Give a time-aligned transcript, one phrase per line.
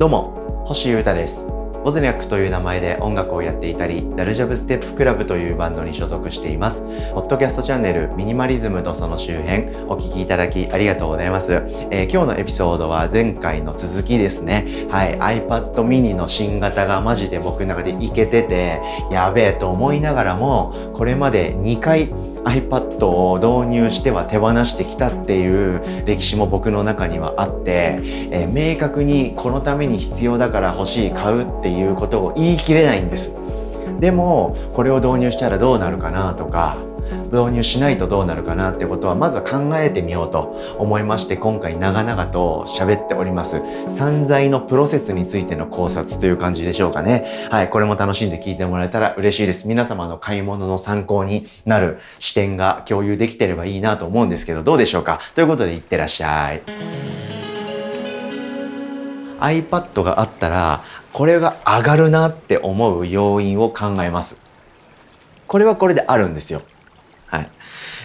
[0.00, 1.44] どうも星優太です。
[1.84, 6.80] ボズニャックという名前で音楽をやっていたりダルジャブステップクラブというバンドに所属しています。
[7.12, 11.52] ポッドキャストチャンネルミニマリズムとその周辺お聞きいただきありがとうございます、
[11.90, 14.86] えー、今日のエピソードは前回の続きですね。
[14.88, 18.80] はい iPad mini の新型がマジで僕の中でいけてて
[19.10, 22.08] やべえと思いながらもこれまで2回
[22.44, 28.00] iPad を導入しては手放してきたっていう歴史も僕の中にはあって、
[28.30, 33.34] えー、明確にこのために必要だから欲しい買うっていうことを言い切れないんです。
[33.98, 36.78] でもこれを導入したらどうなるかなとか
[37.32, 43.60] 導入しないとどうなるかなってことはまずは考えてみようと思いまして今回長々と喋っております。
[43.88, 47.48] 散財のプロセスについての考察という感じでしょうかね。
[47.50, 49.68] はいこれも楽しんで聞いてもらえたら嬉しいです。
[49.68, 55.20] 皆様の買い物の参考になる視点が共有できてればいいなと思うんですけどどうでしょうか？
[55.34, 56.62] ということでいってらっしゃい。
[59.40, 64.36] iPad があったらこれが上がるなって思う要因を考えます。
[65.46, 66.62] これはこれであるんですよ。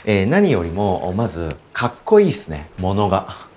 [0.08, 3.48] えー、何よりも、まず、かっこいいですね、ものが。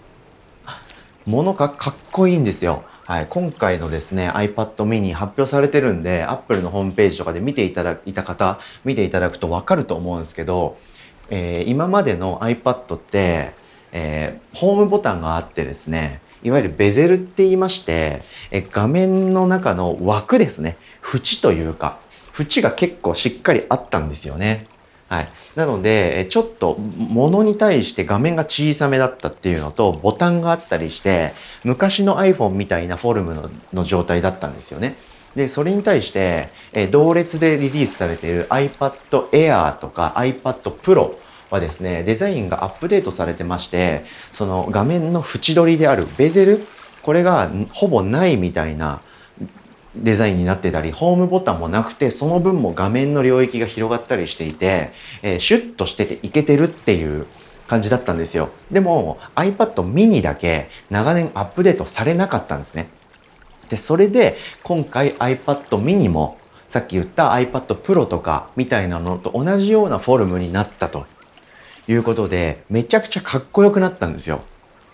[1.27, 2.85] ものがかっこいいんですよ。
[3.05, 3.27] はい。
[3.29, 10.79] 今回のですね、iPad mini 発表されてるんで、Apple のホームページとかで見ていただいた方、見ていただくとわかると思うんですけど、
[11.29, 13.53] えー、今までの iPad って、
[13.93, 21.99] えー、ホームボタンがあってですね、いわゆるベゼルって言いまして、え画面の中の枠ですね、縁というか、
[22.39, 24.67] 縁が結構しっかりあったんですよね。
[25.09, 25.29] はい。
[25.57, 31.33] なので、ちょっと物に対して画面が小さめだったっていうのと、ボタンがあったりして、
[31.65, 34.97] 昔の iPhone みたいなフォルムのの状態だったんですよね。
[35.35, 41.15] で、それに対して、え同列でリリースされている iPad Air とか iPad Pro
[41.51, 46.67] はですね、デザインがアップデートされてまして、その画面の縁取りであるベゼル、
[47.03, 49.01] これがほぼないみたいな
[50.03, 57.27] デザインになってたり、ホームボタンもなくて、その分も画面の領域が広がったりしていて、えー、シュッとしてていけてるっていう
[57.67, 58.51] 感じだったんですよ。
[58.71, 62.89] でも iPad mini だけ長年アップデートされなかったんですね。
[63.69, 71.07] で、それで今回 iPad mini もさっき言った iPad Pro とかみたいなのと同じようなフォルムになったと
[71.89, 74.43] いうことで、めちゃくちゃかっこよくなったんですよ。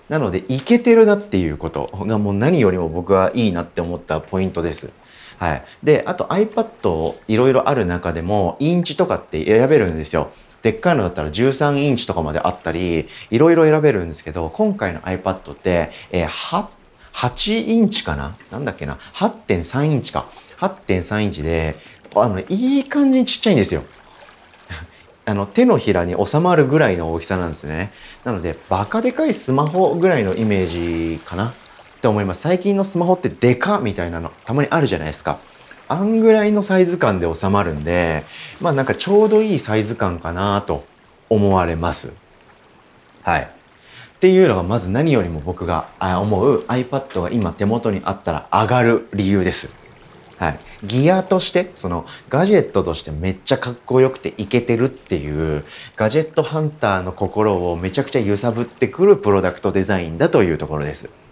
[0.08, 4.90] なので、いけてるなっていうことがもう何よりも僕はいいなって思ったポイントです。
[5.38, 5.62] はい。
[5.82, 10.30] で、あと iPad いろいろある中でも、インチとかって選べるんですよ。
[10.62, 16.66] でっかいのだったら13インチとかまであったり、いろいろ選べるんですけど、今回の iPad って、えー、8、
[17.12, 18.34] 8インチかな？
[18.50, 20.26] なんだっけな ?8.3 インチか。
[20.58, 21.76] 8.3インチで、
[22.14, 23.82] あの、いい感じにちっちゃいんですよ。
[25.26, 27.92] あの手のひらに収まるぐらいの大きさなんですね。
[28.24, 31.52] なので、バカでかいスマホぐらいのイメージかな
[32.04, 32.42] って思います。
[32.42, 35.38] 最近のスマホってデカみたいなのたまにあるじゃないですか。
[35.88, 38.26] あんぐらいのサイズ感で収まるんで、
[38.60, 40.84] まあなんかちょうどいいサイズ感かなと
[41.30, 42.12] 思われます。
[43.22, 43.42] はい。
[43.44, 49.72] っていうのがまず何よりも僕が思う iPad が今手元にあったら上がる理由です。
[50.36, 55.64] はい、ギアとしてそのガジェットとしてめっちゃかっこよくてイケてるっていう
[55.96, 61.23] ガジェットハンターの心をめちゃくちゃ揺さぶってくるプロダクトデザインだというところです。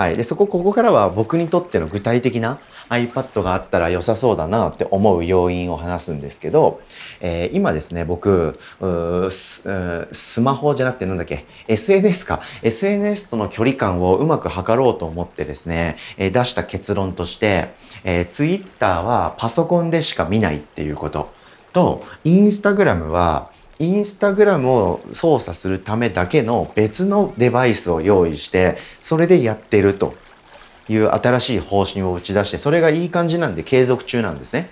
[0.00, 6.80] はい、でそこここからは僕にとっての具体的な iPad があったら良さそうだなって思う要因を話すんですけど、
[7.20, 8.58] えー、今ですね僕
[9.30, 12.40] スマホじゃなくてなんだっけ？SNS か。
[12.62, 17.68] SNS との距離感をうまく測ろうと思ってですね、えー、出した結論として、
[18.02, 21.30] えー、Twitter はパソコンでしか見ないっていうこと
[21.74, 23.50] と Instagram は
[23.80, 30.12] インスタグラムを操作するためだけの別のデバイスを用意して、それでやってると
[30.90, 34.68] いう新しい方針を打ち出して、それがいい感じなんで継続中なんですね。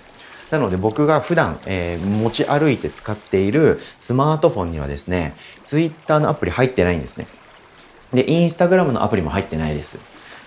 [0.51, 7.27] なので僕が普段、えー、持ち歩いて使っているスマートフォンにはですね、Twitter のアプリ入ってないんですね。
[8.13, 9.99] で、Instagram のアプリも入ってないです。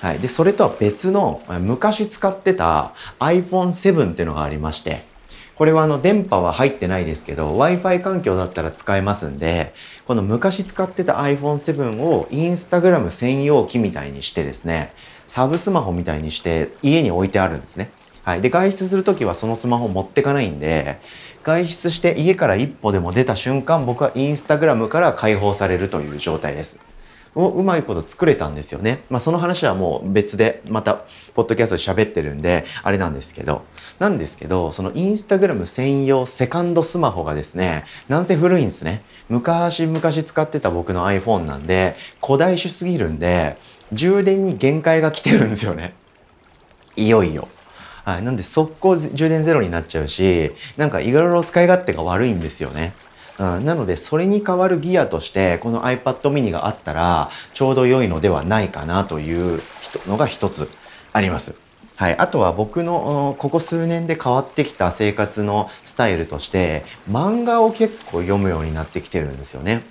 [0.02, 0.20] はい。
[0.20, 5.10] で、それとは別の、昔使ってた iPhone7 っていうのがありまして、
[5.62, 9.76] これはあの電波は入ってないですけど Wi-Fi 環境だったら使えますんで
[10.08, 14.92] この昔使ってた iPhone7 を Instagram 専用機みたいにしてですね
[15.28, 17.92] サブスマホみたいにして家に置いてあるんですね。
[18.24, 18.42] はい。
[18.42, 21.00] で、外出するときはそのスマホ持ってかないんで、
[21.44, 26.91] 外出して家から一歩でも出た瞬間、僕はインスタグラムから解放されるという状態です。
[27.36, 29.04] をうまいこと作れたんですよね。
[29.10, 31.02] まあその話はもう別でまた
[31.34, 33.64] ポッドキャストで喋ってるんであれなんですけど、
[34.00, 39.04] なんですけど、そのインスタグラム専用セカンドスマホがですね、なんせ古いんですね。
[39.30, 43.58] 昔々使ってた僕の iPhone なんで、古代種すぎるんで、
[43.94, 45.94] 充電に限界が来てるんですよね。
[46.96, 47.48] いよいよ。
[48.04, 48.24] はい。
[48.24, 52.94] なんで速攻充電ゼロになっちゃうし、なんかいろいろ使い勝手が悪いんですよね。
[53.42, 59.60] うん、なのでそれに代わるギアとしてこの iPad mini があったらちょうど良いのではないかなという
[60.08, 60.70] のが一つ
[61.12, 61.56] あります。
[61.96, 69.84] はい、あとは僕のここ数年で変わってきた生活のスタイルとして漫画を結構読むようになってきてるんですよね。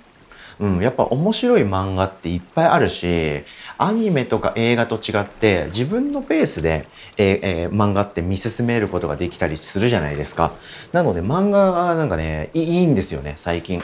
[0.61, 3.43] うん、やっぱ面白い漫画っていっぱいあるし
[3.79, 6.85] アニメとか映画と違って自分のペースで、
[7.17, 10.53] ええー、漫画って見進めることができたりするじゃないですか。
[10.91, 13.81] なので漫画がなんかねいいんですよね最近。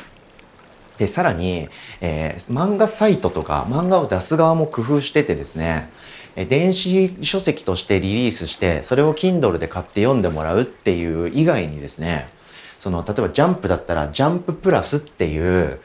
[1.00, 1.68] でさらに、
[2.00, 5.90] えー、漫画サイトとか漫画を出す側も工夫しててですね
[6.36, 12.30] 電子書籍としてリリースしてそれを Kindle で買って読んでもらうっていう以外にですね
[12.78, 15.80] その例えばジャンプだったらジャンププラスっていう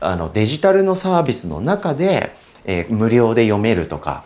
[0.00, 4.24] あのデジタルのサービスの中で、えー、無料で読めるとか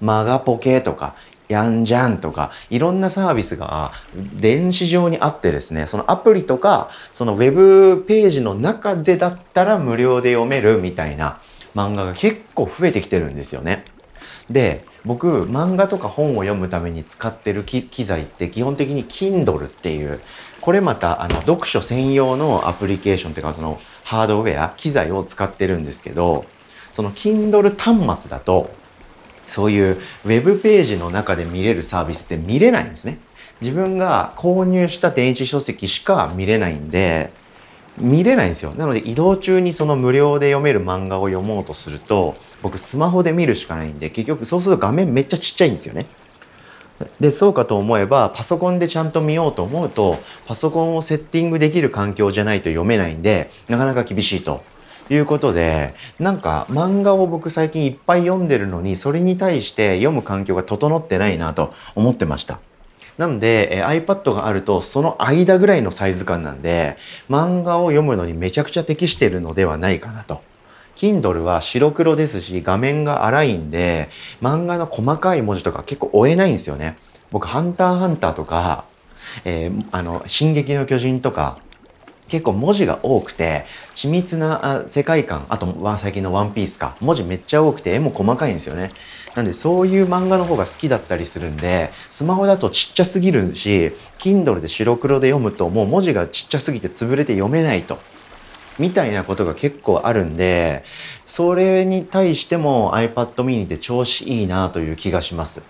[0.00, 1.14] マガポケとか
[1.48, 3.92] やんじゃんとかいろんなサービスが
[4.34, 11.40] 電子上にあってですねそのアプリとかそのウェブページの中でだったら無料で読めるみたいな
[11.74, 13.84] 漫画が結構増えてきてるんですよね。
[14.50, 20.20] で僕漫画とか本を読むために使ってる機材って基本的に Kindle っていう
[20.62, 26.44] これまたあの読書専用のアプリケーションっていうかそのハードウェア機材を使ってるんですけど
[26.92, 28.70] その Kindle 端末だと
[29.44, 33.18] そういうウェブページの中で見れるサービスって見れないんですね。
[33.60, 37.32] 自分が購入した電子書籍しか見れないんで
[37.98, 38.72] 見れないんですよ。
[38.74, 46.06] なので移動中にその無料で読める漫画を読もうとすると僕スマホで見るしかないんで結局そうすると画面めっちゃちっちゃいんですよね。
[47.20, 54.62] でそうかと思えばパソコンでちゃんと見ようと思うとパソコンをセッティングできる環境じゃないと読めないんでなかなか厳しいと
[55.10, 62.60] いうことでなんか漫画を僕最近いっぱい読んでるのにそれに対して読む環境が整ってないなと思ってました。
[63.18, 66.96] なので、え iPad があるとその間ぐらいのサイズ感なんで
[67.28, 70.40] 漫画を読むのにめちゃくちゃ適してるのではないかなと。
[70.96, 74.08] Kindle は白黒ですし画面が荒いんで
[74.40, 76.96] 漫画の細かい文字とか結構追えないんですよね。
[77.32, 78.84] 僕、ハンターハンターとか、
[79.44, 81.58] えー、あの、進撃の巨人とか、
[82.28, 88.90] 結構文字が多くて、緻密な世界観、あとは最近のワンピースか、文字めっちゃ多くて絵も細かいんですよね。
[89.34, 97.98] なんでそういう漫画の方が好きだったりするんで、スマホだとちっちゃすぎるし、Kindle で白黒で読むともう文字がちっちゃすぎて潰れて読めないと。
[98.78, 100.84] みたいなことが結構あるんで、
[101.26, 105.62] それに対しても iPad mini って調子いいなという気がします。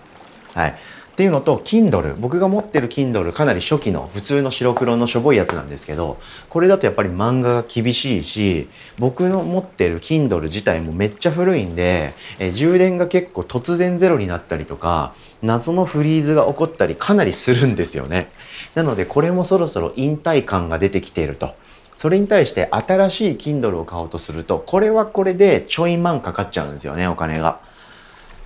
[0.53, 0.75] はい。
[1.13, 6.17] っていうのと Kindle 僕が持ってる Kindle かなり初期の普通の白黒のしょぼいやつなんですけど
[6.49, 8.67] これだとやっぱり漫画が厳しいし
[8.97, 15.13] 僕の持ってる Kindle 自体もめっちゃ古いんでえ充電が結構突然ゼロになったりとか
[15.43, 18.31] 謎のフリーズが起こったりかなりするんですよね
[18.73, 21.53] なのでこれもそろそろ引退感が出てきていると
[21.95, 27.59] それに対して新しい Kindle を買おうとするとこれはこれでちょい万かかっちゃうんですよねお金が。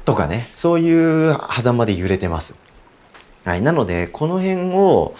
[0.07, 2.55] とかね、そういう狭間で揺れてます。
[3.43, 3.61] はい。
[3.61, 5.15] なので、この辺を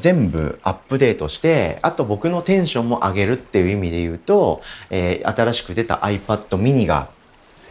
[0.00, 7.10] 全部アップデートして、あと僕のテンションも上げるっていう意味で言うと、えー、新しく出た iPad mini が、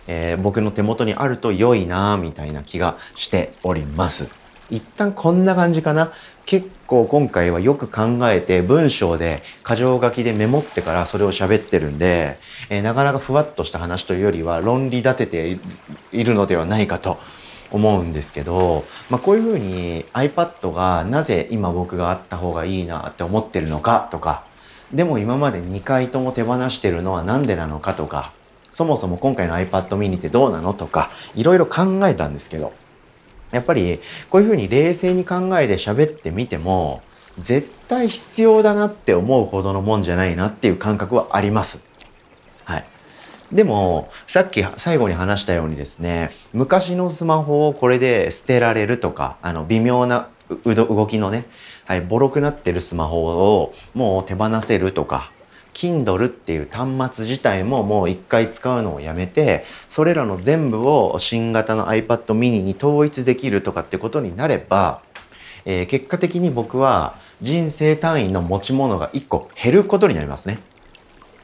[0.08, 4.30] えー、僕の手元にあると良いなみたいな気がしております。
[4.70, 6.12] 一旦こんな感じかな。
[6.46, 12.38] 結構今回はよく考えて文章で箇条書きでメモってからそれを喋ってるんで、
[12.70, 15.60] えー、なかなかふわっとした話というよりは論理立てて
[16.14, 17.18] いるのではないかと
[17.72, 24.46] 思うんですけど、まあ、こういうふうに iPad がなぜ今僕があった方がいいなって思ってるのかとか
[24.94, 28.32] でも今まで2回とも手放してるのは何でなのかとか
[28.72, 32.72] そもそも今回の iPad mini ってどうなのとかいろいろ考えたんですけど
[33.52, 34.00] やっぱり
[34.30, 37.02] こういうふうに冷静に考えて喋ってみても
[37.40, 41.86] 絶対必要だなって思うほどのもんじゃないなっていう感覚はあります。
[42.64, 42.86] はい。
[43.52, 50.30] でも、さっき最後に話したようにですね、昔のスマホをこれで捨てられるとか、あの、微妙な
[50.66, 51.46] 動きのね、
[51.86, 55.32] はい、ボロくなってるスマホをもう手放せるとか、
[55.74, 65.02] Kindle っていう端末自体ももう一回使うのをやめてそれらの全部を新型の iPad mini に統一できるとかってことになれば、
[65.66, 70.60] えー、結果的に僕は人生単位の持ち物が1個減ることになりますね。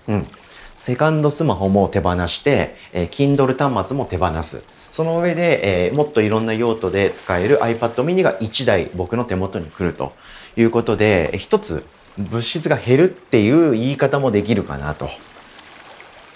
[0.07, 0.27] うん。
[0.75, 4.63] セカンドスマホも手放して、えー、Kindle 端末も手放す。
[4.91, 10.13] その上で、えー、もっといろんな用途で使える iPad mini が1台僕の手元に来ると
[10.57, 11.85] いうことで、一つ
[12.17, 15.09] 物質が減るっていう言い方もできるかなと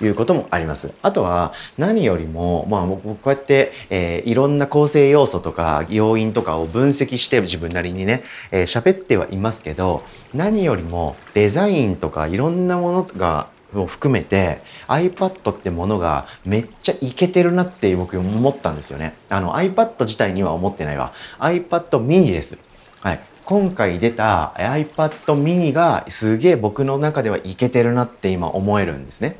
[0.01, 0.91] いうこともあります。
[1.01, 10.03] あとは何よりも、まあ僕こうやって、えー、いろんな構成要素とか要因とかを分析して自分なりにね、えー、喋ってはいますけど、
[10.33, 19.15] 何よりもデザインとかいろんなものがを含めて iPad ってものがめっちゃイケてるなって僕思ったんですよね。
[19.29, 21.11] あの iPad 自体には思ってないわ。
[21.39, 22.57] iPad mini です。
[23.01, 23.19] はい。
[23.47, 25.09] 今回出た iPad
[25.41, 29.37] mini がすげえ僕の中ではいけてるなって今思えるんですね。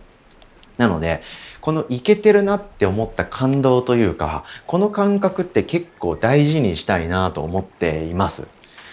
[0.78, 1.22] なので、
[1.60, 8.48] このいけてるなって思った感動というか、この感覚って結構大事にしたいなと思っています。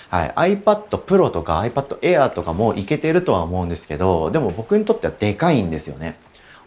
[0.08, 6.18] はい、iPad Pro とか iPad Air とかもいけてるとは思うんですけど、でも僕にとってはでかいんですよね。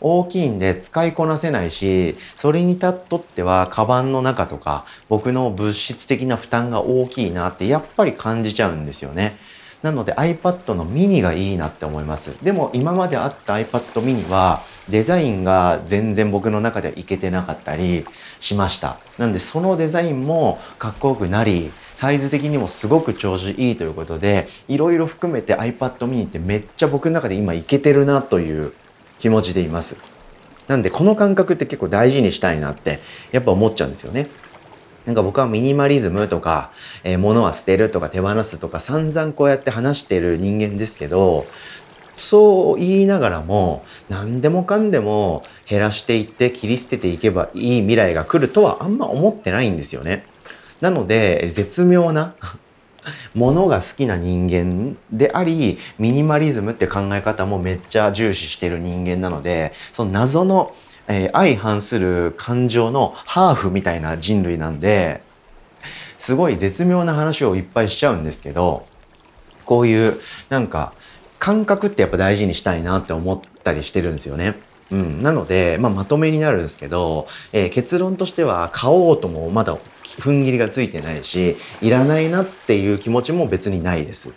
[0.02, 9.38] 大きいんで使いこなせないし、それにたっとってはカバンの中とか僕の物質的な負担が大きいなってやっぱり感じちゃうんですよね。
[9.84, 12.36] なので iPad のミニがいいなって思います。
[12.42, 18.06] でも今まであった iPad mini はデザインが全然僕の中ではいけてなかったり
[18.40, 18.98] しました。
[19.18, 28.74] なんでそのデザインもかっこよくなり、サイズ的にもすごく調子いいということで、いろいろ含めて iPad mini ってめっちゃ僕の中で今いけてるなという
[29.20, 29.96] 気持ちでいます。
[30.68, 33.00] なんでこの感覚って結構大事にしたいなって
[33.32, 34.30] やっぱ思っちゃうんですよね。
[35.06, 36.72] なんか僕はミニマリズムとか、
[37.06, 41.46] えー、物は捨てるとか手放すとか散々こうやって話してる人間ですけど、
[42.18, 50.26] そう言いながらも何でもかんでも減らしていって切り捨てていけばいい未来が来るとはあんま思ってないんですよね。
[50.82, 52.36] なので絶妙な
[53.34, 60.74] ものが好きな人間でありミニマリズムって考え方もめっちゃ重視してる人間なのでその謎の
[61.08, 65.22] えー、相反する感情のハーフみたいな人類なんで、
[66.20, 68.86] すごい絶妙な話をいっぱいしちゃうんですけど、
[69.66, 70.94] こういうなんか
[71.40, 74.56] 感覚ってやっぱ大事にしたいなって思ったりしてるんですよね。
[74.90, 79.78] うん、なので、まあ、まとめになるんですけど、えー、結論としては買おうともまだ
[80.20, 84.30] 踏ん切りがついてないし、いらないなっていう気持ちも別にないです。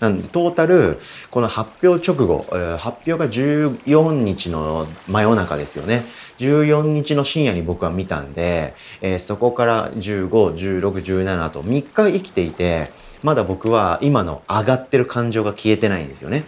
[0.00, 0.98] なんでトータル
[1.30, 2.46] この発表直後、
[2.78, 6.04] 発表が14日の真夜中ですよね
[6.38, 12.90] 14日の深夜に僕は見たんで、えー、そこから151617と3日生きていて
[13.22, 16.44] まだ僕は今の上がってる感情が消えてないんですよね。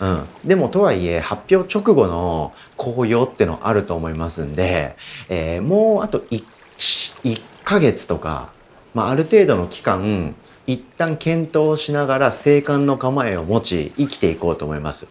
[0.00, 4.96] うん、でもとはいえ発表直後の紅葉ってのあると思いますんで、
[5.28, 6.44] えー、もうあと 1,
[6.76, 8.50] 1ヶ月とか、
[8.94, 10.34] まあ、ある程度の期間
[10.66, 15.06] 一旦検討しながら静観の構えを持ち生きていこうと思います。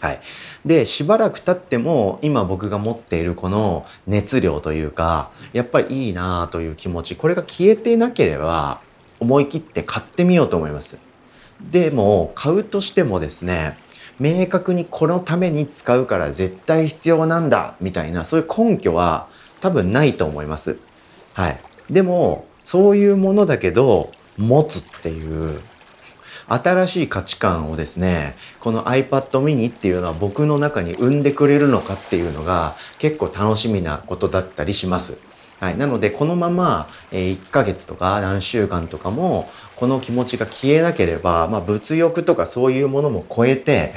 [0.00, 0.20] はい。
[0.64, 8.80] で、しばらく経っても今僕が持っているこの熱量というか、やっぱりいいなという気持ち、これが消えてなければ
[9.20, 10.98] 思い切って買ってみようと思います。
[11.60, 13.78] でも、買うとしてもですね、
[14.18, 19.28] 明確にこのために使うから絶対必要なんだみたいな、そういう根拠は
[19.60, 20.78] 多分ないと思います。
[21.36, 21.60] はい。
[21.90, 25.60] でも、そういうものだけど、持つっていう
[26.48, 35.18] 新しい価値観をですねこの iPad mini っていうのは僕の中に生んでくれるのかっていうのが結構楽しみなことだったりします。
[35.58, 43.94] はい、なのでこのまま、え1ヶ月とか何週間とかもこの気持ちが消えなければ、まあ、物欲とかそういうものも超えて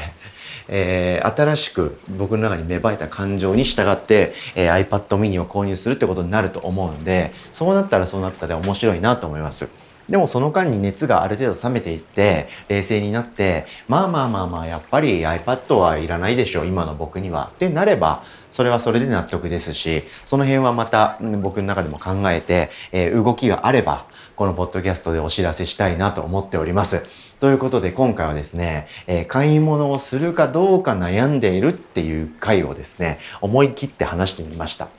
[0.69, 9.69] えー、新しく僕の中に芽生えた感情に従って、えー、iPad mini を購入するってことになると思うんでそうなったらそうなったで面白いなと思います。
[10.09, 27.03] でもその間に熱がある程度冷めていって冷静になってまあまあまあまあやっぱり iPad はいらないでしょ今の僕にはってなればそれはそれで納得ですしその辺はまた僕の中でも考えて、えー、動きがあればこのポッドキャストでお知らせしたいなと思っております。
[27.39, 34.89] ということで今回はですね、えー、買い物をするかどうか悩んでいるっていう回をですね思い切って話してみました。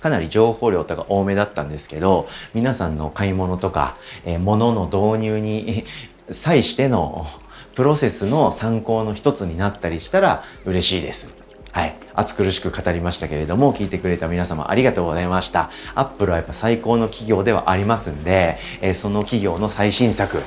[0.00, 5.84] かなり情報量とか多めだったんですけど皆さんの買い物とか、えー、物の導入に
[6.30, 7.26] 際しての
[7.76, 11.28] プロセスの参考の一つになったりしたら嬉しいです。
[11.70, 11.94] はい。
[12.14, 15.70] 暑苦しく語りましたけれども、聞いてくれた皆様ありがとうございました。
[15.94, 20.42] アップルはやっぱ最高の企業ではありますんで、えー、その企業の最新作、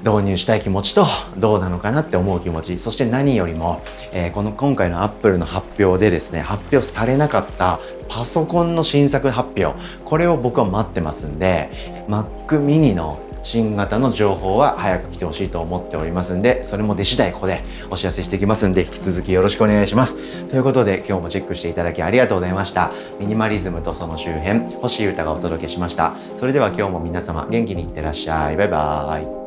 [0.00, 7.78] 導入したい気持ちとどうなのかなって思う気持ちそして何よりも、えー、この今回のアップルの発表でですね発表されなかった
[8.08, 9.74] パソコンの新作発表。
[10.04, 11.70] これを僕は待ってますんで
[12.08, 20.46] Mac mini の新型の情報は早く来てほしいと思っておりますんでそれも出次第ここでお知らせしていきますんで引き続きよろしくお願いします。
[20.46, 22.90] ということで今日もチェックしていただきありがとうございました。
[23.18, 26.14] ミニマリズムとその周辺星優太がお届けしました。
[26.36, 28.56] それでは今日も皆様元気にいってらっしゃい。
[28.56, 29.39] バイバーイ。